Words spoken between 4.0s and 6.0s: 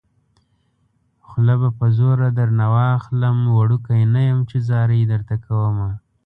نه يم چې ځاري درته کومه